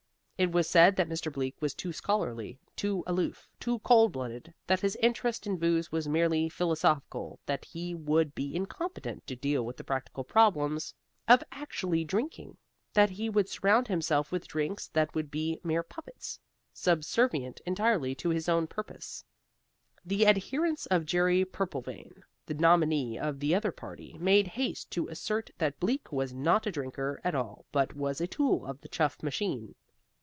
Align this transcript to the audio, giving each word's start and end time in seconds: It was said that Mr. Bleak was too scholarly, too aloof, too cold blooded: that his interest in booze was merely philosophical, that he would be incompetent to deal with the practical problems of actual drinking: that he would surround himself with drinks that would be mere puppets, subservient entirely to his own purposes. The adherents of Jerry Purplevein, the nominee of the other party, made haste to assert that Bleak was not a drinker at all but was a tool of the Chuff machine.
It 0.43 0.51
was 0.51 0.67
said 0.67 0.95
that 0.95 1.07
Mr. 1.07 1.31
Bleak 1.31 1.61
was 1.61 1.75
too 1.75 1.93
scholarly, 1.93 2.57
too 2.75 3.03
aloof, 3.05 3.47
too 3.59 3.77
cold 3.77 4.11
blooded: 4.13 4.51
that 4.65 4.79
his 4.79 4.95
interest 4.99 5.45
in 5.45 5.57
booze 5.57 5.91
was 5.91 6.07
merely 6.07 6.49
philosophical, 6.49 7.39
that 7.45 7.63
he 7.63 7.93
would 7.93 8.33
be 8.33 8.55
incompetent 8.55 9.27
to 9.27 9.35
deal 9.35 9.63
with 9.63 9.77
the 9.77 9.83
practical 9.83 10.23
problems 10.23 10.95
of 11.27 11.43
actual 11.51 12.03
drinking: 12.03 12.57
that 12.91 13.11
he 13.11 13.29
would 13.29 13.49
surround 13.49 13.87
himself 13.87 14.31
with 14.31 14.47
drinks 14.47 14.87
that 14.87 15.13
would 15.13 15.29
be 15.29 15.59
mere 15.63 15.83
puppets, 15.83 16.39
subservient 16.73 17.61
entirely 17.67 18.15
to 18.15 18.29
his 18.29 18.49
own 18.49 18.65
purposes. 18.65 19.23
The 20.03 20.25
adherents 20.25 20.87
of 20.87 21.05
Jerry 21.05 21.45
Purplevein, 21.45 22.23
the 22.47 22.55
nominee 22.55 23.15
of 23.15 23.39
the 23.39 23.53
other 23.53 23.71
party, 23.71 24.17
made 24.17 24.47
haste 24.47 24.89
to 24.89 25.07
assert 25.07 25.51
that 25.59 25.79
Bleak 25.79 26.11
was 26.11 26.33
not 26.33 26.65
a 26.65 26.71
drinker 26.71 27.21
at 27.23 27.35
all 27.35 27.67
but 27.71 27.95
was 27.95 28.19
a 28.19 28.25
tool 28.25 28.65
of 28.65 28.81
the 28.81 28.89
Chuff 28.89 29.21
machine. 29.21 29.75